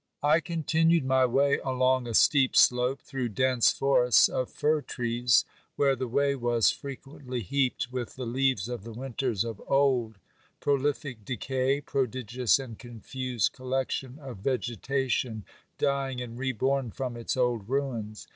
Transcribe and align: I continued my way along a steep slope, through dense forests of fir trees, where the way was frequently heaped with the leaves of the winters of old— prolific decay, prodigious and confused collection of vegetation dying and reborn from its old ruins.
I 0.23 0.39
continued 0.39 1.05
my 1.05 1.27
way 1.27 1.59
along 1.59 2.07
a 2.07 2.15
steep 2.15 2.55
slope, 2.55 3.03
through 3.03 3.29
dense 3.29 3.71
forests 3.71 4.29
of 4.29 4.49
fir 4.49 4.81
trees, 4.81 5.45
where 5.75 5.95
the 5.95 6.07
way 6.07 6.35
was 6.35 6.71
frequently 6.71 7.41
heaped 7.43 7.89
with 7.91 8.15
the 8.15 8.25
leaves 8.25 8.67
of 8.67 8.83
the 8.83 8.93
winters 8.93 9.43
of 9.43 9.61
old— 9.67 10.17
prolific 10.59 11.23
decay, 11.23 11.81
prodigious 11.81 12.57
and 12.57 12.79
confused 12.79 13.53
collection 13.53 14.17
of 14.17 14.37
vegetation 14.39 15.45
dying 15.77 16.19
and 16.19 16.39
reborn 16.39 16.89
from 16.89 17.15
its 17.15 17.37
old 17.37 17.69
ruins. 17.69 18.27